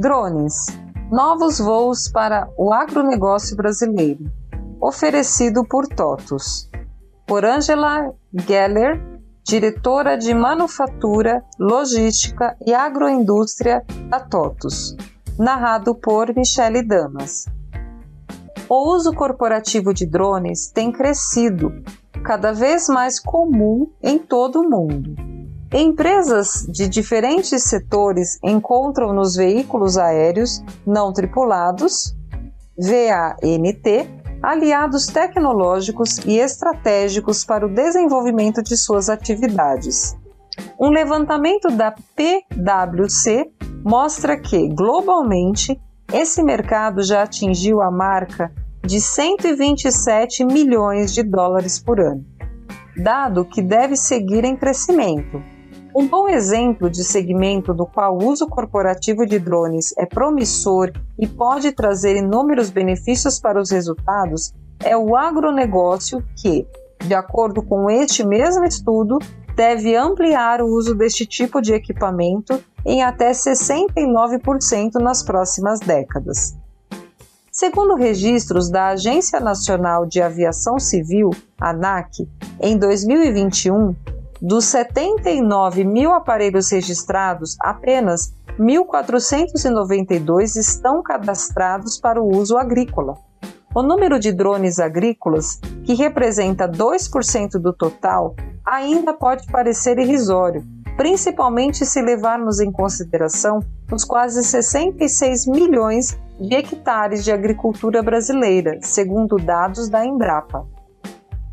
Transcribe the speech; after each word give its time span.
Drones 0.00 0.54
Novos 1.12 1.58
voos 1.58 2.08
para 2.08 2.48
o 2.56 2.72
agronegócio 2.72 3.54
brasileiro. 3.54 4.32
Oferecido 4.80 5.62
por 5.62 5.86
TOTUS. 5.86 6.70
Por 7.26 7.44
Angela 7.44 8.10
Geller, 8.32 8.98
diretora 9.44 10.16
de 10.16 10.32
Manufatura, 10.32 11.44
Logística 11.58 12.56
e 12.66 12.72
Agroindústria 12.72 13.84
da 14.08 14.20
TOTUS. 14.20 14.96
Narrado 15.38 15.94
por 15.94 16.34
Michele 16.34 16.82
Damas. 16.82 17.44
O 18.70 18.94
uso 18.94 19.12
corporativo 19.12 19.92
de 19.92 20.06
drones 20.06 20.70
tem 20.70 20.90
crescido, 20.90 21.72
cada 22.24 22.52
vez 22.52 22.88
mais 22.88 23.20
comum 23.20 23.92
em 24.02 24.18
todo 24.18 24.60
o 24.60 24.70
mundo. 24.70 25.29
Empresas 25.72 26.66
de 26.68 26.88
diferentes 26.88 27.62
setores 27.62 28.40
encontram 28.42 29.12
nos 29.12 29.36
veículos 29.36 29.96
aéreos 29.96 30.60
não 30.84 31.12
tripulados, 31.12 32.12
VANT, 32.76 34.10
aliados 34.42 35.06
tecnológicos 35.06 36.18
e 36.26 36.38
estratégicos 36.38 37.44
para 37.44 37.64
o 37.64 37.72
desenvolvimento 37.72 38.64
de 38.64 38.76
suas 38.76 39.08
atividades. 39.08 40.16
Um 40.78 40.90
levantamento 40.90 41.70
da 41.70 41.94
PwC 42.16 43.48
mostra 43.84 44.36
que, 44.40 44.66
globalmente, 44.70 45.80
esse 46.12 46.42
mercado 46.42 47.00
já 47.00 47.22
atingiu 47.22 47.80
a 47.80 47.92
marca 47.92 48.52
de 48.84 49.00
127 49.00 50.44
milhões 50.44 51.14
de 51.14 51.22
dólares 51.22 51.78
por 51.78 52.00
ano, 52.00 52.24
dado 52.96 53.44
que 53.44 53.62
deve 53.62 53.94
seguir 53.94 54.44
em 54.44 54.56
crescimento 54.56 55.40
um 56.00 56.08
bom 56.08 56.26
exemplo 56.26 56.88
de 56.88 57.04
segmento 57.04 57.74
no 57.74 57.84
qual 57.84 58.16
o 58.16 58.24
uso 58.24 58.46
corporativo 58.46 59.26
de 59.26 59.38
drones 59.38 59.92
é 59.98 60.06
promissor 60.06 60.90
e 61.18 61.26
pode 61.26 61.72
trazer 61.72 62.16
inúmeros 62.16 62.70
benefícios 62.70 63.38
para 63.38 63.60
os 63.60 63.70
resultados 63.70 64.54
é 64.82 64.96
o 64.96 65.14
agronegócio, 65.14 66.24
que, 66.34 66.66
de 67.04 67.12
acordo 67.12 67.62
com 67.62 67.90
este 67.90 68.26
mesmo 68.26 68.64
estudo, 68.64 69.18
deve 69.54 69.94
ampliar 69.94 70.62
o 70.62 70.68
uso 70.68 70.94
deste 70.94 71.26
tipo 71.26 71.60
de 71.60 71.74
equipamento 71.74 72.58
em 72.86 73.02
até 73.02 73.32
69% 73.32 74.94
nas 74.94 75.22
próximas 75.22 75.80
décadas. 75.80 76.56
Segundo 77.52 77.94
registros 77.94 78.70
da 78.70 78.86
Agência 78.88 79.38
Nacional 79.38 80.06
de 80.06 80.22
Aviação 80.22 80.78
Civil, 80.78 81.28
ANAC, 81.60 82.26
em 82.58 82.78
2021, 82.78 83.94
dos 84.40 84.64
79 84.66 85.84
mil 85.84 86.12
aparelhos 86.12 86.70
registrados, 86.70 87.56
apenas 87.60 88.32
1.492 88.58 90.56
estão 90.56 91.02
cadastrados 91.02 91.98
para 91.98 92.22
o 92.22 92.36
uso 92.36 92.56
agrícola. 92.56 93.18
O 93.74 93.82
número 93.82 94.18
de 94.18 94.32
drones 94.32 94.78
agrícolas, 94.78 95.60
que 95.84 95.94
representa 95.94 96.68
2% 96.68 97.52
do 97.52 97.72
total, 97.72 98.34
ainda 98.64 99.12
pode 99.12 99.46
parecer 99.46 99.98
irrisório, 99.98 100.64
principalmente 100.96 101.86
se 101.86 102.02
levarmos 102.02 102.60
em 102.60 102.72
consideração 102.72 103.60
os 103.92 104.04
quase 104.04 104.42
66 104.42 105.46
milhões 105.46 106.18
de 106.38 106.54
hectares 106.54 107.22
de 107.24 107.30
agricultura 107.30 108.02
brasileira, 108.02 108.78
segundo 108.82 109.36
dados 109.36 109.88
da 109.88 110.04
Embrapa. 110.04 110.66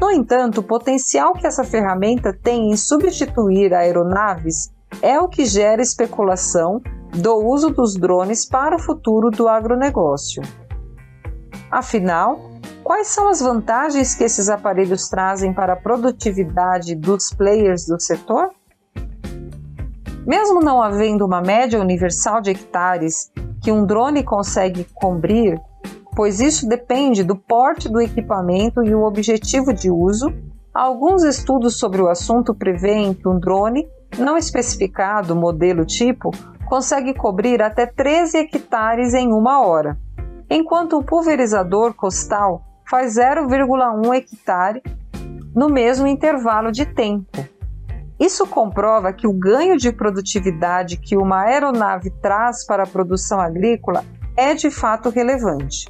No 0.00 0.10
entanto, 0.10 0.60
o 0.60 0.62
potencial 0.62 1.32
que 1.32 1.46
essa 1.46 1.64
ferramenta 1.64 2.32
tem 2.32 2.70
em 2.70 2.76
substituir 2.76 3.74
aeronaves 3.74 4.72
é 5.02 5.18
o 5.18 5.28
que 5.28 5.44
gera 5.44 5.82
especulação 5.82 6.80
do 7.12 7.34
uso 7.44 7.70
dos 7.70 7.94
drones 7.96 8.46
para 8.46 8.76
o 8.76 8.78
futuro 8.78 9.30
do 9.30 9.48
agronegócio. 9.48 10.42
Afinal, 11.70 12.50
quais 12.84 13.08
são 13.08 13.28
as 13.28 13.40
vantagens 13.40 14.14
que 14.14 14.24
esses 14.24 14.48
aparelhos 14.48 15.08
trazem 15.08 15.52
para 15.52 15.72
a 15.72 15.76
produtividade 15.76 16.94
dos 16.94 17.30
players 17.30 17.86
do 17.86 18.00
setor? 18.00 18.50
Mesmo 20.24 20.60
não 20.60 20.80
havendo 20.80 21.24
uma 21.24 21.40
média 21.40 21.80
universal 21.80 22.40
de 22.40 22.50
hectares 22.50 23.32
que 23.62 23.72
um 23.72 23.84
drone 23.84 24.22
consegue 24.22 24.86
cobrir 24.94 25.60
pois 26.18 26.40
isso 26.40 26.68
depende 26.68 27.22
do 27.22 27.36
porte 27.36 27.88
do 27.88 28.00
equipamento 28.00 28.82
e 28.82 28.92
o 28.92 29.04
objetivo 29.04 29.72
de 29.72 29.88
uso. 29.88 30.34
Alguns 30.74 31.22
estudos 31.22 31.78
sobre 31.78 32.02
o 32.02 32.08
assunto 32.08 32.52
prevêem 32.52 33.14
que 33.14 33.28
um 33.28 33.38
drone, 33.38 33.88
não 34.18 34.36
especificado 34.36 35.36
modelo 35.36 35.84
tipo, 35.84 36.32
consegue 36.66 37.14
cobrir 37.14 37.62
até 37.62 37.86
13 37.86 38.36
hectares 38.36 39.14
em 39.14 39.32
uma 39.32 39.64
hora, 39.64 39.96
enquanto 40.50 40.98
o 40.98 41.04
pulverizador 41.04 41.94
costal 41.94 42.64
faz 42.90 43.14
0,1 43.14 44.12
hectare 44.16 44.82
no 45.54 45.68
mesmo 45.68 46.08
intervalo 46.08 46.72
de 46.72 46.84
tempo. 46.84 47.46
Isso 48.18 48.44
comprova 48.44 49.12
que 49.12 49.28
o 49.28 49.32
ganho 49.32 49.76
de 49.76 49.92
produtividade 49.92 50.96
que 50.96 51.16
uma 51.16 51.42
aeronave 51.42 52.10
traz 52.20 52.66
para 52.66 52.82
a 52.82 52.88
produção 52.88 53.40
agrícola 53.40 54.04
é 54.36 54.52
de 54.52 54.68
fato 54.68 55.10
relevante. 55.10 55.86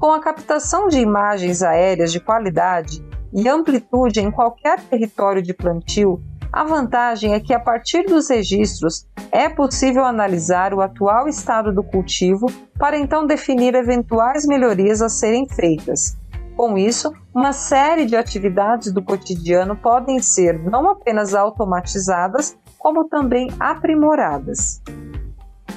Com 0.00 0.12
a 0.12 0.18
captação 0.18 0.88
de 0.88 0.98
imagens 0.98 1.62
aéreas 1.62 2.10
de 2.10 2.18
qualidade 2.18 3.04
e 3.34 3.46
amplitude 3.46 4.18
em 4.18 4.30
qualquer 4.30 4.80
território 4.84 5.42
de 5.42 5.52
plantio, 5.52 6.22
a 6.50 6.64
vantagem 6.64 7.34
é 7.34 7.38
que, 7.38 7.52
a 7.52 7.60
partir 7.60 8.04
dos 8.04 8.30
registros, 8.30 9.06
é 9.30 9.46
possível 9.50 10.02
analisar 10.02 10.72
o 10.72 10.80
atual 10.80 11.28
estado 11.28 11.70
do 11.70 11.82
cultivo 11.82 12.46
para 12.78 12.98
então 12.98 13.26
definir 13.26 13.74
eventuais 13.74 14.46
melhorias 14.46 15.02
a 15.02 15.10
serem 15.10 15.46
feitas. 15.46 16.16
Com 16.56 16.78
isso, 16.78 17.12
uma 17.34 17.52
série 17.52 18.06
de 18.06 18.16
atividades 18.16 18.90
do 18.90 19.02
cotidiano 19.02 19.76
podem 19.76 20.18
ser 20.22 20.58
não 20.58 20.88
apenas 20.88 21.34
automatizadas, 21.34 22.56
como 22.78 23.06
também 23.06 23.50
aprimoradas. 23.60 24.80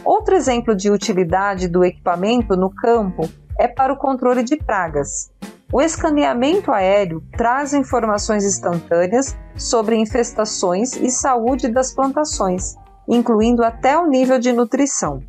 Outro 0.06 0.34
exemplo 0.34 0.74
de 0.74 0.90
utilidade 0.90 1.68
do 1.68 1.84
equipamento 1.84 2.56
no 2.56 2.70
campo 2.70 3.30
é 3.58 3.68
para 3.68 3.94
o 3.94 3.98
controle 3.98 4.44
de 4.44 4.58
pragas. 4.58 5.32
O 5.72 5.82
escaneamento 5.82 6.72
aéreo 6.72 7.24
traz 7.36 7.74
informações 7.74 8.46
instantâneas 8.46 9.36
sobre 9.56 9.96
infestações 9.96 10.94
e 10.96 11.10
saúde 11.10 11.68
das 11.68 11.92
plantações, 11.92 12.76
incluindo 13.08 13.64
até 13.64 13.98
o 13.98 14.06
nível 14.06 14.38
de 14.38 14.54
nutrição. 14.54 15.24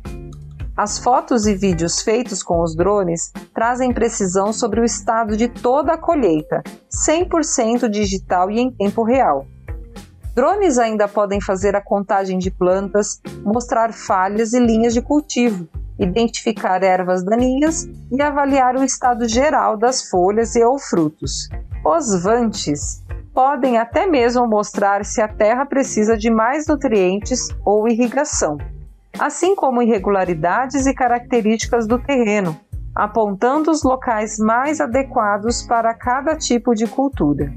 As 0.77 0.99
fotos 0.99 1.47
e 1.47 1.55
vídeos 1.55 2.01
feitos 2.01 2.43
com 2.43 2.61
os 2.61 2.75
drones 2.75 3.31
trazem 3.53 3.93
precisão 3.93 4.51
sobre 4.51 4.81
o 4.81 4.83
estado 4.83 5.37
de 5.37 5.47
toda 5.47 5.93
a 5.93 5.97
colheita, 5.97 6.61
100% 6.91 7.87
digital 7.89 8.51
e 8.51 8.59
em 8.59 8.69
tempo 8.69 9.01
real. 9.01 9.47
Drones 10.35 10.77
ainda 10.77 11.07
podem 11.07 11.39
fazer 11.39 11.77
a 11.77 11.81
contagem 11.81 12.37
de 12.37 12.51
plantas, 12.51 13.21
mostrar 13.41 13.93
falhas 13.93 14.51
e 14.51 14.59
linhas 14.59 14.93
de 14.93 15.01
cultivo, 15.01 15.65
identificar 15.99 16.83
ervas 16.83 17.23
daninhas 17.23 17.87
e 18.11 18.21
avaliar 18.21 18.75
o 18.75 18.83
estado 18.83 19.27
geral 19.27 19.77
das 19.77 20.09
folhas 20.09 20.55
e 20.55 20.63
ou 20.63 20.77
frutos. 20.77 21.49
Os 21.83 22.21
vantes 22.23 23.03
podem 23.33 23.77
até 23.77 24.05
mesmo 24.05 24.47
mostrar 24.47 25.03
se 25.03 25.21
a 25.21 25.27
terra 25.27 25.65
precisa 25.65 26.17
de 26.17 26.29
mais 26.29 26.67
nutrientes 26.67 27.49
ou 27.65 27.87
irrigação, 27.87 28.57
assim 29.19 29.55
como 29.55 29.81
irregularidades 29.81 30.85
e 30.85 30.93
características 30.93 31.85
do 31.85 31.99
terreno, 31.99 32.57
apontando 32.95 33.69
os 33.69 33.83
locais 33.83 34.37
mais 34.39 34.79
adequados 34.79 35.63
para 35.63 35.93
cada 35.93 36.35
tipo 36.35 36.73
de 36.73 36.87
cultura. 36.87 37.53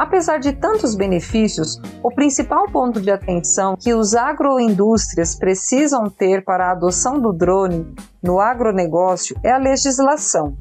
Apesar 0.00 0.38
de 0.38 0.52
tantos 0.54 0.94
benefícios, 0.94 1.78
o 2.02 2.10
principal 2.10 2.64
ponto 2.72 3.02
de 3.02 3.10
atenção 3.10 3.76
que 3.78 3.92
os 3.92 4.14
agroindústrias 4.14 5.34
precisam 5.34 6.08
ter 6.08 6.42
para 6.42 6.68
a 6.68 6.72
adoção 6.72 7.20
do 7.20 7.34
drone 7.34 7.94
no 8.22 8.40
agronegócio 8.40 9.36
é 9.44 9.52
a 9.52 9.58
legislação. 9.58 10.56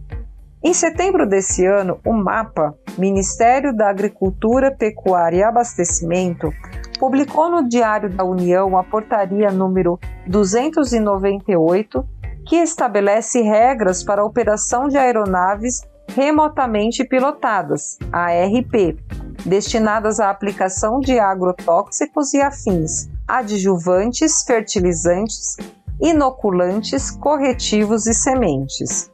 Em 0.62 0.74
setembro 0.74 1.26
desse 1.26 1.66
ano, 1.66 2.02
o 2.06 2.12
MAPA, 2.12 2.76
Ministério 2.98 3.74
da 3.74 3.90
Agricultura, 3.90 4.76
Pecuária 4.78 5.38
e 5.38 5.44
Abastecimento, 5.44 6.52
publicou 7.00 7.50
no 7.50 7.66
Diário 7.70 8.10
da 8.10 8.26
União 8.26 8.78
a 8.78 8.84
portaria 8.84 9.50
número 9.52 9.98
298, 10.28 12.06
que 12.46 12.58
estabelece 12.58 13.42
regras 13.42 14.04
para 14.04 14.22
a 14.22 14.26
operação 14.26 14.90
de 14.90 14.98
aeronaves 14.98 15.88
remotamente 16.10 17.04
pilotadas, 17.06 17.98
ARP, 18.12 18.98
destinadas 19.46 20.20
à 20.20 20.30
aplicação 20.30 21.00
de 21.00 21.20
agrotóxicos 21.20 22.34
e 22.34 22.42
afins, 22.42 23.10
adjuvantes, 23.28 24.44
fertilizantes, 24.46 25.58
inoculantes, 26.02 27.12
corretivos 27.12 28.08
e 28.08 28.14
sementes. 28.14 29.12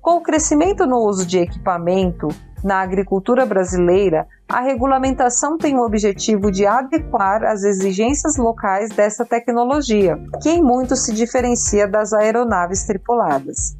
Com 0.00 0.16
o 0.16 0.22
crescimento 0.22 0.86
no 0.86 0.98
uso 0.98 1.26
de 1.26 1.38
equipamento 1.38 2.28
Na 2.64 2.80
agricultura 2.80 3.46
brasileira, 3.46 4.26
a 4.48 4.60
regulamentação 4.60 5.56
tem 5.56 5.76
o 5.76 5.84
objetivo 5.84 6.50
de 6.50 6.66
adequar 6.66 7.44
as 7.44 7.62
exigências 7.62 8.36
locais 8.36 8.90
dessa 8.90 9.24
tecnologia, 9.24 10.18
que 10.42 10.50
em 10.50 10.62
muito 10.62 10.96
se 10.96 11.14
diferencia 11.14 11.86
das 11.86 12.12
aeronaves 12.12 12.84
tripuladas. 12.84 13.76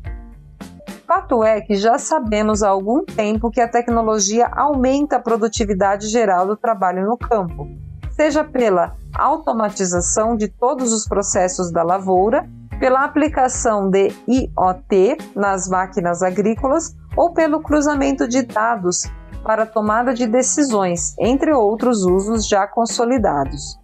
Fato 1.09 1.43
é 1.43 1.59
que 1.63 1.75
já 1.75 1.99
sabemos 1.99 2.63
há 2.63 2.69
algum 2.69 3.03
tempo 3.03 3.51
que 3.51 3.63
a 3.63 3.67
tecnologia 3.67 4.47
aumenta 4.55 5.17
a 5.17 5.19
produtividade 5.19 6.07
geral 6.07 6.47
do 6.47 6.55
trabalho 6.55 7.07
no 7.07 7.17
campo, 7.17 7.67
seja 8.11 8.45
pela 8.45 8.95
automatização 9.15 10.37
de 10.37 10.49
todos 10.49 10.93
os 10.93 11.09
processos 11.09 11.73
da 11.73 11.83
lavoura, 11.83 12.47
pela 12.79 13.05
aplicação 13.05 13.89
de 13.89 14.13
IoT 14.29 15.17
nas 15.35 15.67
máquinas 15.67 16.23
agrícolas 16.23 16.95
ou 17.17 17.33
pelo 17.33 17.63
cruzamento 17.63 18.29
de 18.29 18.43
dados 18.43 19.11
para 19.43 19.65
tomada 19.65 20.13
de 20.13 20.27
decisões, 20.27 21.17
entre 21.19 21.55
outros 21.55 22.05
usos 22.05 22.47
já 22.47 22.67
consolidados. 22.67 23.79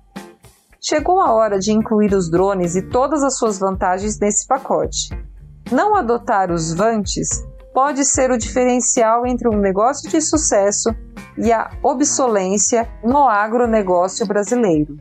Chegou 0.78 1.18
a 1.22 1.32
hora 1.32 1.58
de 1.58 1.72
incluir 1.72 2.12
os 2.12 2.30
drones 2.30 2.76
e 2.76 2.82
todas 2.82 3.22
as 3.22 3.38
suas 3.38 3.58
vantagens 3.58 4.20
nesse 4.20 4.46
pacote. 4.46 5.08
Não 5.72 5.96
adotar 5.96 6.50
os 6.50 6.74
vantes 6.74 7.42
pode 7.72 8.04
ser 8.04 8.30
o 8.30 8.38
diferencial 8.38 9.26
entre 9.26 9.48
um 9.48 9.58
negócio 9.58 10.08
de 10.08 10.20
sucesso 10.20 10.94
e 11.36 11.52
a 11.52 11.70
obsolência 11.82 12.88
no 13.02 13.28
agronegócio 13.28 14.26
brasileiro. 14.26 14.96